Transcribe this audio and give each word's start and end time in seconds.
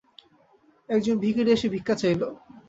এক 0.89 0.99
জন 1.03 1.15
ভিখিরি 1.19 1.49
এসে 1.53 1.67
ভিক্ষা 1.73 1.95
চাইল। 2.01 2.21